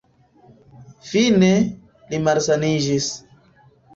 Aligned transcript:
Fine, 1.09 1.51
li 2.13 2.21
malsaniĝis. 2.29 3.13